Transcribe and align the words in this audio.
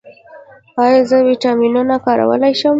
ایا 0.81 1.01
زه 1.09 1.17
ویټامینونه 1.27 1.95
کارولی 2.05 2.53
شم؟ 2.59 2.69